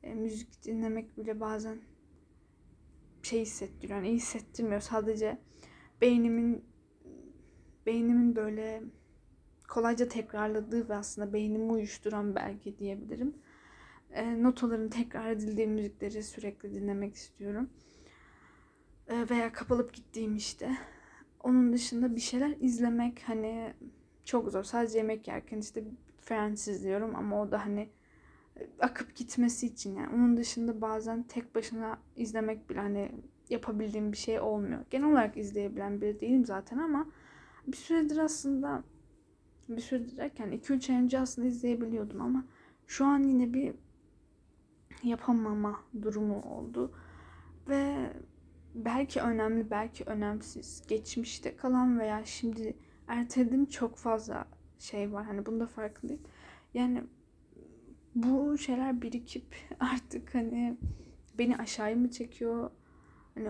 e, 0.03 0.13
müzik 0.13 0.63
dinlemek 0.63 1.17
bile 1.17 1.39
bazen 1.39 1.77
şey 3.23 3.41
hissettiriyor. 3.41 3.97
Yani 3.97 4.07
iyi 4.07 4.15
hissettirmiyor. 4.15 4.81
Sadece 4.81 5.37
beynimin 6.01 6.65
beynimin 7.85 8.35
böyle 8.35 8.83
kolayca 9.69 10.07
tekrarladığı 10.07 10.89
ve 10.89 10.95
aslında 10.95 11.33
beynimi 11.33 11.71
uyuşturan 11.71 12.35
belki 12.35 12.77
diyebilirim. 12.77 13.35
E, 14.11 14.43
notaların 14.43 14.89
tekrar 14.89 15.31
edildiği 15.31 15.67
müzikleri 15.67 16.23
sürekli 16.23 16.73
dinlemek 16.73 17.15
istiyorum. 17.15 17.69
E, 19.07 19.29
veya 19.29 19.53
kapalıp 19.53 19.93
gittiğim 19.93 20.35
işte. 20.35 20.77
Onun 21.39 21.73
dışında 21.73 22.15
bir 22.15 22.21
şeyler 22.21 22.55
izlemek 22.59 23.23
hani 23.25 23.73
çok 24.23 24.51
zor. 24.51 24.63
Sadece 24.63 24.97
yemek 24.97 25.27
yerken 25.27 25.57
işte 25.57 25.83
Friends 26.17 26.67
izliyorum 26.67 27.15
ama 27.15 27.41
o 27.41 27.51
da 27.51 27.65
hani 27.65 27.89
akıp 28.79 29.15
gitmesi 29.15 29.67
için 29.67 29.95
yani. 29.95 30.15
Onun 30.15 30.37
dışında 30.37 30.81
bazen 30.81 31.23
tek 31.23 31.55
başına 31.55 31.99
izlemek 32.15 32.69
bile 32.69 32.79
hani 32.79 33.11
yapabildiğim 33.49 34.11
bir 34.11 34.17
şey 34.17 34.39
olmuyor. 34.39 34.85
Genel 34.89 35.11
olarak 35.11 35.37
izleyebilen 35.37 36.01
biri 36.01 36.19
değilim 36.19 36.45
zaten 36.45 36.77
ama 36.77 37.05
bir 37.67 37.77
süredir 37.77 38.17
aslında 38.17 38.83
bir 39.69 39.81
süredir 39.81 40.17
derken 40.17 40.51
2-3 40.51 40.91
ay 40.93 41.03
önce 41.03 41.19
aslında 41.19 41.47
izleyebiliyordum 41.47 42.21
ama 42.21 42.45
şu 42.87 43.05
an 43.05 43.23
yine 43.23 43.53
bir 43.53 43.75
yapamama 45.03 45.79
durumu 46.01 46.41
oldu. 46.41 46.91
Ve 47.69 48.13
belki 48.75 49.21
önemli, 49.21 49.71
belki 49.71 50.03
önemsiz, 50.03 50.83
geçmişte 50.87 51.55
kalan 51.55 51.99
veya 51.99 52.25
şimdi 52.25 52.77
ertelediğim 53.07 53.65
çok 53.65 53.97
fazla 53.97 54.45
şey 54.79 55.13
var. 55.13 55.25
Hani 55.25 55.45
bunda 55.45 55.67
farkındayım. 55.67 56.21
Yani 56.73 57.03
bu 58.15 58.57
şeyler 58.57 59.01
birikip 59.01 59.55
artık 59.79 60.35
hani 60.35 60.77
beni 61.37 61.57
aşağıya 61.57 61.95
mı 61.95 62.11
çekiyor? 62.11 62.71
Hani 63.35 63.49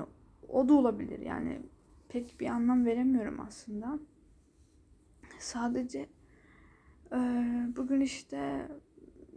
o 0.49 0.69
da 0.69 0.73
olabilir 0.73 1.19
yani. 1.19 1.59
Pek 2.09 2.39
bir 2.39 2.47
anlam 2.47 2.85
veremiyorum 2.85 3.39
aslında. 3.39 3.99
Sadece 5.39 6.09
e, 7.11 7.17
bugün 7.75 8.01
işte 8.01 8.67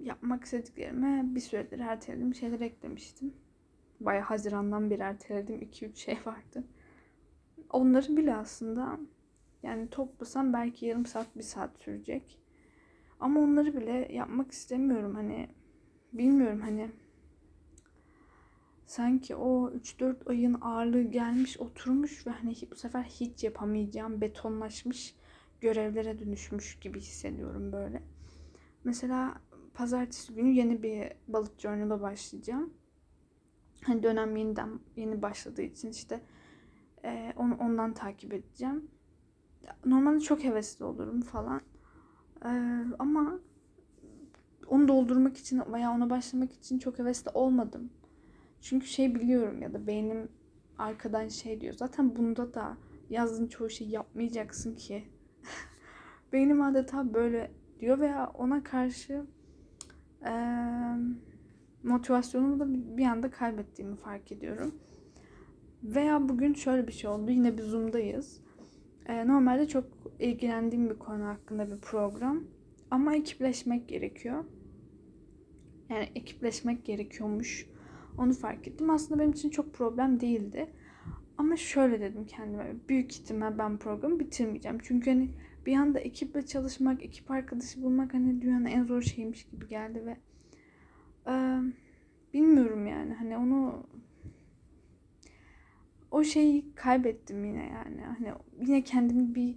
yapmak 0.03 0.45
istediklerime 0.45 1.23
bir 1.25 1.41
süredir 1.41 1.79
ertelediğim 1.79 2.35
şeyler 2.35 2.61
eklemiştim. 2.61 3.35
Baya 4.01 4.31
Haziran'dan 4.31 4.91
beri 4.91 5.03
ertelediğim 5.03 5.63
2-3 5.63 5.97
şey 5.97 6.19
vardı. 6.27 6.65
Onları 7.71 8.17
bile 8.17 8.35
aslında 8.35 8.99
yani 9.63 9.89
toplasam 9.89 10.53
belki 10.53 10.87
yarım 10.87 11.07
saat 11.07 11.37
bir 11.37 11.43
saat 11.43 11.79
sürecek. 11.79 12.39
Ama 13.21 13.41
onları 13.41 13.77
bile 13.77 14.09
yapmak 14.13 14.53
istemiyorum 14.53 15.15
hani 15.15 15.49
bilmiyorum 16.13 16.61
hani 16.61 16.91
sanki 18.87 19.37
o 19.37 19.71
3-4 19.71 20.17
ayın 20.27 20.59
ağırlığı 20.61 21.03
gelmiş 21.03 21.61
oturmuş 21.61 22.27
ve 22.27 22.31
hani 22.31 22.55
bu 22.71 22.77
sefer 22.77 23.03
hiç 23.03 23.45
yapamayacağım 23.45 24.21
betonlaşmış 24.21 25.15
görevlere 25.61 26.19
dönüşmüş 26.19 26.79
gibi 26.79 27.01
hissediyorum 27.01 27.73
böyle. 27.73 28.03
Mesela 28.85 29.35
pazartesi 29.75 30.35
günü 30.35 30.51
yeni 30.51 30.83
bir 30.83 31.13
balık 31.29 31.61
journal'a 31.61 32.01
başlayacağım. 32.01 32.75
Hani 33.83 34.03
dönem 34.03 34.37
yeniden 34.37 34.81
yeni 34.97 35.23
başladığı 35.23 35.63
için 35.63 35.91
işte 35.91 36.21
e, 37.05 37.33
onu 37.37 37.57
ondan 37.61 37.95
takip 37.95 38.33
edeceğim. 38.33 38.91
Normalde 39.85 40.21
çok 40.21 40.45
hevesli 40.45 40.85
olurum 40.85 41.21
falan. 41.21 41.61
E, 42.45 42.51
ama 42.99 43.39
onu 44.69 44.89
doldurmak 44.89 45.37
için 45.37 45.63
veya 45.73 45.91
ona 45.91 46.11
başlamak 46.11 46.53
için 46.53 46.79
çok 46.79 46.99
hevesli 46.99 47.31
olmadım. 47.35 47.91
Çünkü 48.61 48.87
şey 48.87 49.15
biliyorum 49.15 49.63
ya 49.63 49.75
da 49.75 49.87
beynim 49.87 50.29
arkadan 50.79 51.29
şey 51.29 51.61
diyor. 51.61 51.75
Zaten 51.75 52.17
bunda 52.17 52.55
da 52.55 52.77
yazdığın 53.11 53.47
çoğu 53.47 53.71
şeyi 53.71 53.91
yapmayacaksın 53.91 54.75
ki. 54.75 55.05
beynim 56.33 56.63
adeta 56.63 57.15
böyle 57.15 57.51
diyor 57.81 58.01
veya 58.01 58.31
ona 58.35 58.63
karşı 58.63 59.27
e, 60.27 60.33
motivasyonumu 61.83 62.61
da 62.61 62.97
bir 62.97 63.07
anda 63.07 63.31
kaybettiğimi 63.31 63.97
fark 63.97 64.33
ediyorum. 64.33 64.75
Veya 65.83 66.29
bugün 66.29 66.55
şöyle 66.55 66.87
bir 66.87 66.93
şey 66.93 67.11
oldu. 67.11 67.31
Yine 67.31 67.59
bir 67.59 67.63
Zoom'dayız. 67.63 68.44
E, 69.09 69.27
normalde 69.27 69.69
çok 69.69 69.85
ilgilendiğim 70.21 70.91
bir 70.91 70.99
konu 70.99 71.25
hakkında 71.25 71.71
bir 71.71 71.81
program. 71.81 72.45
Ama 72.91 73.15
ekipleşmek 73.15 73.89
gerekiyor. 73.89 74.45
Yani 75.89 76.09
ekipleşmek 76.15 76.85
gerekiyormuş. 76.85 77.67
Onu 78.19 78.33
fark 78.33 78.69
ettim. 78.69 78.91
Aslında 78.91 79.21
benim 79.21 79.33
için 79.33 79.51
çok 79.51 79.75
problem 79.75 80.21
değildi. 80.21 80.67
Ama 81.39 81.57
şöyle 81.57 82.01
dedim 82.01 82.27
kendime. 82.27 82.75
Büyük 82.89 83.13
ihtimal 83.13 83.59
ben 83.59 83.79
programı 83.79 84.21
bitirmeyeceğim. 84.21 84.79
Çünkü 84.83 85.11
hani 85.11 85.31
bir 85.67 85.77
anda 85.77 85.99
ekiple 85.99 86.47
çalışmak, 86.47 87.03
ekip 87.03 87.31
arkadaşı 87.31 87.83
bulmak 87.83 88.15
hani 88.15 88.43
dünyanın 88.43 88.65
en 88.65 88.85
zor 88.85 89.03
şeymiş 89.03 89.45
gibi 89.45 89.69
geldi 89.69 90.03
ve 90.07 90.17
e, 91.31 91.61
bilmiyorum 92.35 92.87
yani 92.87 93.15
hani 93.15 93.37
onu 93.37 93.87
o 96.15 96.25
şeyi 96.25 96.75
kaybettim 96.75 97.45
yine 97.45 97.67
yani. 97.69 98.03
Hani 98.03 98.35
yine 98.61 98.85
kendimi 98.85 99.35
bir 99.35 99.57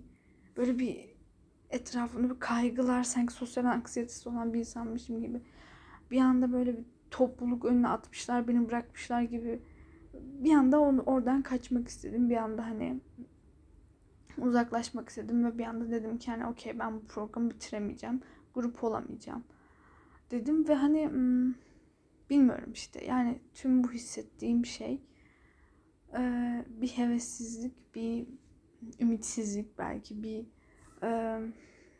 böyle 0.57 0.79
bir 0.79 1.17
etrafında 1.69 2.35
bir 2.35 2.39
kaygılar 2.39 3.03
sanki 3.03 3.33
sosyal 3.33 3.65
anksiyetesi 3.65 4.29
olan 4.29 4.53
bir 4.53 4.59
insanmışım 4.59 5.21
gibi. 5.21 5.41
Bir 6.11 6.21
anda 6.21 6.53
böyle 6.53 6.77
bir 6.77 6.85
topluluk 7.11 7.65
önüne 7.65 7.87
atmışlar 7.87 8.47
beni 8.47 8.69
bırakmışlar 8.69 9.21
gibi. 9.21 9.61
Bir 10.13 10.53
anda 10.53 10.79
onu 10.79 11.01
oradan 11.01 11.41
kaçmak 11.41 11.87
istedim. 11.87 12.29
Bir 12.29 12.37
anda 12.37 12.65
hani 12.65 13.01
uzaklaşmak 14.37 15.09
istedim 15.09 15.45
ve 15.45 15.57
bir 15.57 15.65
anda 15.65 15.91
dedim 15.91 16.17
ki 16.17 16.31
hani 16.31 16.45
okey 16.45 16.79
ben 16.79 16.95
bu 16.95 17.05
programı 17.05 17.49
bitiremeyeceğim 17.49 18.21
grup 18.53 18.83
olamayacağım. 18.83 19.43
Dedim 20.31 20.67
ve 20.67 20.75
hani 20.75 21.09
hmm, 21.09 21.53
bilmiyorum 22.29 22.71
işte. 22.73 23.05
Yani 23.05 23.39
tüm 23.53 23.83
bu 23.83 23.91
hissettiğim 23.91 24.65
şey 24.65 25.01
bir 26.67 26.87
hevessizlik 26.87 27.95
bir 27.95 28.27
ümitsizlik 28.99 29.77
belki 29.77 30.23
bir 30.23 30.45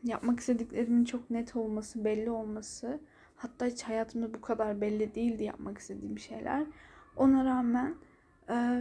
yapmak 0.03 0.39
istediklerimin 0.39 1.05
çok 1.05 1.29
net 1.29 1.55
olması 1.55 2.05
belli 2.05 2.29
olması 2.29 2.99
hatta 3.35 3.65
hiç 3.65 3.83
hayatımda 3.83 4.33
bu 4.33 4.41
kadar 4.41 4.81
belli 4.81 5.15
değildi 5.15 5.43
yapmak 5.43 5.77
istediğim 5.77 6.19
şeyler 6.19 6.67
ona 7.15 7.45
rağmen 7.45 7.95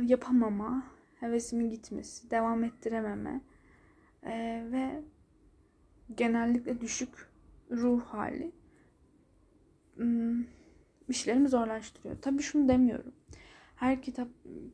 yapamama 0.07 0.87
hevesimin 1.21 1.71
gitmesi 1.71 2.31
devam 2.31 2.65
ettirememe 2.65 3.41
ve 4.73 5.03
genellikle 6.15 6.81
düşük 6.81 7.29
ruh 7.71 8.03
hali 8.03 8.53
işlerimi 11.09 11.49
zorlaştırıyor. 11.49 12.17
Tabii 12.23 12.43
şunu 12.43 12.69
demiyorum. 12.69 13.13
Her 13.77 14.03
kitap 14.03 14.29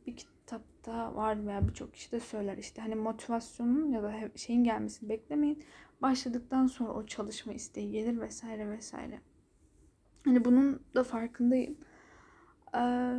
bir 0.07 0.15
kitapta 0.45 1.15
var 1.15 1.47
veya 1.47 1.67
birçok 1.67 1.93
kişi 1.93 2.11
de 2.11 2.19
söyler 2.19 2.57
işte 2.57 2.81
hani 2.81 2.95
motivasyonun 2.95 3.91
ya 3.91 4.03
da 4.03 4.13
şeyin 4.35 4.63
gelmesini 4.63 5.09
beklemeyin. 5.09 5.63
Başladıktan 6.01 6.67
sonra 6.67 6.91
o 6.91 7.05
çalışma 7.05 7.53
isteği 7.53 7.91
gelir 7.91 8.19
vesaire 8.19 8.69
vesaire. 8.69 9.21
Hani 10.25 10.45
bunun 10.45 10.81
da 10.95 11.03
farkındayım. 11.03 11.77
Ee, 12.75 13.13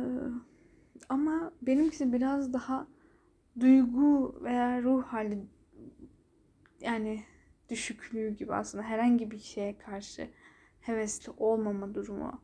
ama 1.09 1.51
benimkisi 1.61 2.13
biraz 2.13 2.53
daha 2.53 2.87
duygu 3.59 4.39
veya 4.43 4.81
ruh 4.83 5.03
hali 5.03 5.39
yani 6.81 7.23
düşüklüğü 7.69 8.29
gibi 8.35 8.53
aslında 8.53 8.83
herhangi 8.83 9.31
bir 9.31 9.39
şeye 9.39 9.77
karşı 9.77 10.29
hevesli 10.79 11.31
olmama 11.37 11.95
durumu 11.95 12.41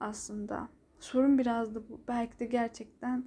aslında. 0.00 0.68
Sorun 0.98 1.38
biraz 1.38 1.74
da 1.74 1.88
bu. 1.88 2.00
Belki 2.08 2.38
de 2.38 2.46
gerçekten 2.46 3.24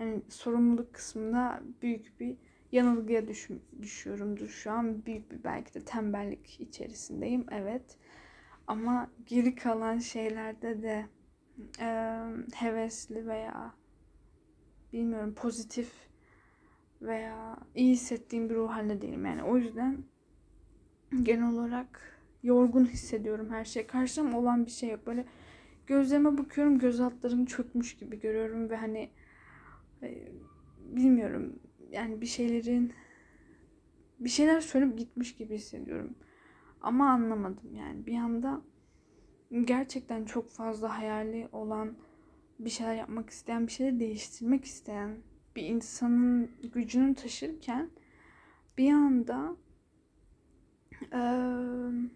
hani 0.00 0.22
sorumluluk 0.28 0.94
kısmında 0.94 1.62
büyük 1.82 2.20
bir 2.20 2.36
yanılgıya 2.72 3.28
düş 3.28 3.48
düşüyorumdur 3.82 4.48
şu 4.48 4.70
an. 4.70 5.06
Büyük 5.06 5.30
bir 5.30 5.44
belki 5.44 5.74
de 5.74 5.84
tembellik 5.84 6.60
içerisindeyim. 6.60 7.46
Evet. 7.50 7.98
Ama 8.66 9.10
geri 9.26 9.54
kalan 9.54 9.98
şeylerde 9.98 10.82
de 10.82 11.06
e, 11.80 12.18
hevesli 12.54 13.26
veya 13.26 13.74
bilmiyorum 14.92 15.34
pozitif 15.34 15.92
veya 17.02 17.56
iyi 17.74 17.92
hissettiğim 17.92 18.50
bir 18.50 18.54
ruh 18.54 18.70
halinde 18.70 19.02
değilim. 19.02 19.26
Yani 19.26 19.42
o 19.42 19.56
yüzden 19.56 20.04
genel 21.22 21.52
olarak 21.52 22.20
yorgun 22.42 22.84
hissediyorum 22.84 23.50
her 23.50 23.64
şey. 23.64 23.86
Karşıma 23.86 24.38
olan 24.38 24.66
bir 24.66 24.70
şey 24.70 24.90
yok. 24.90 25.06
Böyle 25.06 25.24
gözlerime 25.86 26.38
bakıyorum 26.38 26.78
göz 26.78 27.00
altlarım 27.00 27.44
çökmüş 27.44 27.96
gibi 27.96 28.20
görüyorum 28.20 28.70
ve 28.70 28.76
hani 28.76 29.10
bilmiyorum 30.78 31.58
yani 31.90 32.20
bir 32.20 32.26
şeylerin 32.26 32.92
bir 34.20 34.28
şeyler 34.28 34.60
söyleyip 34.60 34.98
gitmiş 34.98 35.36
gibi 35.36 35.54
hissediyorum. 35.54 36.14
Ama 36.80 37.10
anlamadım 37.10 37.74
yani. 37.74 38.06
Bir 38.06 38.16
anda 38.16 38.62
gerçekten 39.64 40.24
çok 40.24 40.50
fazla 40.50 40.98
hayali 40.98 41.48
olan 41.52 41.96
bir 42.58 42.70
şeyler 42.70 42.94
yapmak 42.94 43.30
isteyen, 43.30 43.66
bir 43.66 43.72
şeyleri 43.72 44.00
değiştirmek 44.00 44.64
isteyen 44.64 45.18
bir 45.56 45.62
insanın 45.62 46.50
gücünü 46.72 47.14
taşırken 47.14 47.90
bir 48.78 48.92
anda 48.92 49.56
eee 51.12 52.10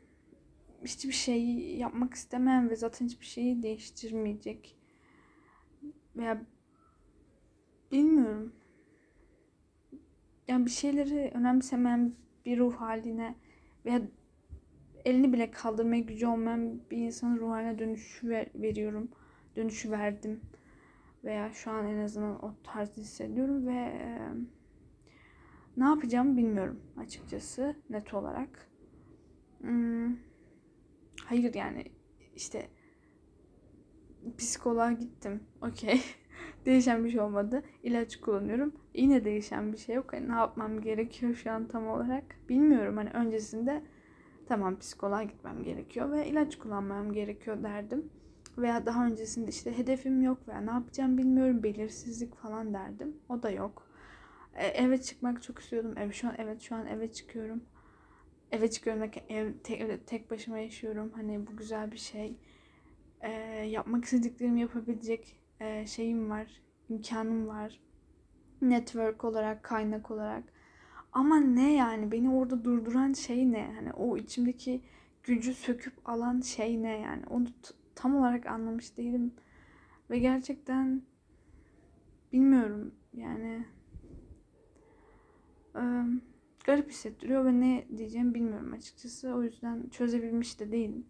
hiçbir 0.85 1.13
şey 1.13 1.77
yapmak 1.77 2.15
istemeyen 2.15 2.71
ve 2.71 2.77
zaten 2.77 3.07
hiçbir 3.07 3.27
şeyi 3.27 3.63
değiştirmeyecek 3.63 4.77
veya 6.17 6.47
bilmiyorum. 7.95 8.53
Yani 10.49 10.67
bir 10.67 10.71
şeyleri 10.71 11.31
önemsemeyen 11.35 12.15
bir 12.47 12.59
ruh 12.59 12.75
haline 12.75 13.35
veya 13.85 14.03
elini 15.05 15.33
bile 15.33 15.51
kaldırmaya 15.51 16.01
gücü 16.03 16.27
olmayan 16.27 16.81
bir 16.91 16.97
insanın 16.97 17.39
ruh 17.39 17.51
haline 17.51 17.79
dönüşü 17.79 18.29
ver, 18.29 18.47
veriyorum. 18.55 19.09
Dönüşü 19.57 19.91
verdim. 19.91 20.41
Veya 21.25 21.51
şu 21.53 21.71
an 21.71 21.87
en 21.87 21.99
azından 21.99 22.45
o 22.45 22.55
tarzı 22.65 23.01
hissediyorum 23.01 23.67
ve 23.67 23.73
e, 23.73 24.19
ne 25.77 25.85
yapacağımı 25.85 26.37
bilmiyorum 26.37 26.81
açıkçası 26.97 27.77
net 27.91 28.15
olarak. 28.15 28.69
Hmm, 29.61 30.17
hayır 31.25 31.55
yani 31.55 31.85
işte 32.37 32.69
psikoloğa 34.39 34.93
gittim. 34.93 35.43
Okey. 35.63 36.01
değişen 36.67 37.05
bir 37.05 37.11
şey 37.11 37.21
olmadı. 37.21 37.63
İlaç 37.83 38.17
kullanıyorum. 38.17 38.73
Yine 38.95 39.25
değişen 39.25 39.73
bir 39.73 39.79
şey 39.79 39.95
yok. 39.95 40.13
Hani 40.13 40.29
ne 40.29 40.35
yapmam 40.35 40.81
gerekiyor 40.81 41.35
şu 41.35 41.51
an 41.51 41.69
tam 41.69 41.89
olarak 41.89 42.25
bilmiyorum. 42.49 42.97
Hani 42.97 43.11
öncesinde 43.11 43.83
tamam 44.49 44.79
psikoloğa 44.79 45.23
gitmem 45.23 45.63
gerekiyor 45.63 46.13
ve 46.13 46.27
ilaç 46.27 46.59
kullanmam 46.59 47.13
gerekiyor 47.13 47.63
derdim. 47.63 48.11
Veya 48.59 48.87
daha 48.87 49.07
öncesinde 49.07 49.51
işte 49.51 49.79
hedefim 49.79 50.23
yok 50.23 50.49
veya 50.49 50.61
ne 50.61 50.71
yapacağım 50.71 51.19
bilmiyorum 51.19 51.63
belirsizlik 51.63 52.35
falan 52.37 52.75
derdim. 52.75 53.17
O 53.29 53.43
da 53.43 53.51
yok. 53.51 53.89
E, 54.55 54.67
eve 54.67 55.01
çıkmak 55.01 55.43
çok 55.43 55.59
istiyordum. 55.59 55.99
Ev 55.99 56.13
şu 56.13 56.29
an 56.29 56.35
evet 56.39 56.61
şu 56.61 56.75
an 56.75 56.87
eve 56.87 57.13
çıkıyorum. 57.13 57.65
Eve 58.53 58.71
çıkıyorum 58.71 59.11
ev 59.29 59.53
tek, 59.65 60.07
tek 60.07 60.31
başıma 60.31 60.59
yaşıyorum. 60.59 61.13
Hani 61.15 61.47
bu 61.47 61.57
güzel 61.57 61.93
bir 61.93 61.97
şey. 61.97 62.37
E, 63.21 63.31
yapmak 63.67 64.05
istediklerimi 64.05 64.61
yapabilecek 64.61 65.44
e, 65.65 65.87
şeyim 65.87 66.31
var, 66.31 66.63
imkanım 66.89 67.49
var. 67.49 67.81
Network 68.63 69.25
olarak, 69.25 69.63
kaynak 69.63 70.11
olarak. 70.11 70.45
Ama 71.13 71.37
ne 71.37 71.75
yani 71.75 72.13
beni 72.13 72.31
orada 72.31 72.65
durduran 72.65 73.13
şey 73.13 73.53
ne? 73.53 73.73
Hani 73.75 73.93
o 73.93 74.17
içimdeki 74.17 74.81
gücü 75.23 75.55
söküp 75.55 75.95
alan 76.05 76.41
şey 76.41 76.83
ne 76.83 76.99
yani? 76.99 77.23
Onu 77.31 77.47
tam 77.95 78.17
olarak 78.17 78.47
anlamış 78.47 78.97
değilim. 78.97 79.35
Ve 80.11 80.19
gerçekten 80.19 81.03
bilmiyorum 82.33 82.95
yani 83.13 83.65
e, 85.77 85.83
garip 86.65 86.91
hissettiriyor 86.91 87.45
ve 87.45 87.61
ne 87.61 87.87
diyeceğimi 87.97 88.35
bilmiyorum 88.35 88.73
açıkçası. 88.73 89.35
O 89.35 89.43
yüzden 89.43 89.89
çözebilmiş 89.89 90.61
de 90.61 90.73
değilim. 90.73 91.07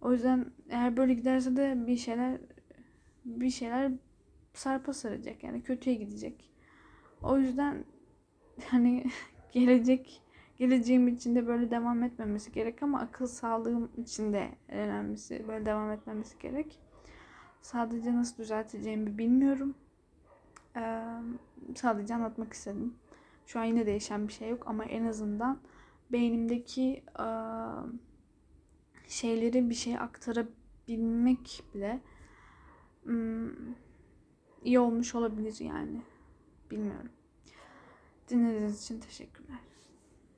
O 0.00 0.12
yüzden 0.12 0.52
eğer 0.68 0.96
böyle 0.96 1.14
giderse 1.14 1.56
de 1.56 1.86
bir 1.86 1.96
şeyler 1.96 2.40
bir 3.24 3.50
şeyler 3.50 3.92
sarpa 4.54 4.92
saracak 4.92 5.44
yani 5.44 5.62
kötüye 5.62 5.96
gidecek. 5.96 6.50
O 7.22 7.38
yüzden 7.38 7.84
hani 8.66 9.04
gelecek 9.52 10.22
geleceğim 10.56 11.08
için 11.08 11.34
de 11.36 11.46
böyle 11.46 11.70
devam 11.70 12.02
etmemesi 12.02 12.52
gerek 12.52 12.82
ama 12.82 13.00
akıl 13.00 13.26
sağlığım 13.26 13.90
için 13.96 14.32
de 14.32 14.48
önemlisi 14.68 15.44
böyle 15.48 15.66
devam 15.66 15.90
etmemesi 15.90 16.38
gerek. 16.38 16.78
Sadece 17.62 18.14
nasıl 18.14 18.36
düzelteceğimi 18.36 19.18
bilmiyorum. 19.18 19.74
Ee, 20.76 21.04
sadece 21.74 22.14
anlatmak 22.14 22.52
istedim. 22.52 22.94
Şu 23.46 23.60
an 23.60 23.64
yine 23.64 23.86
değişen 23.86 24.28
bir 24.28 24.32
şey 24.32 24.48
yok 24.48 24.62
ama 24.66 24.84
en 24.84 25.04
azından 25.04 25.60
beynimdeki 26.12 27.04
e, 27.20 27.26
şeyleri 29.08 29.70
bir 29.70 29.74
şey 29.74 29.98
aktarabilmek 29.98 31.62
bile 31.74 32.00
iyi 34.64 34.80
olmuş 34.80 35.14
olabilir 35.14 35.60
yani. 35.60 36.02
Bilmiyorum. 36.70 37.10
Dinlediğiniz 38.28 38.82
için 38.84 39.00
teşekkürler. 39.00 39.58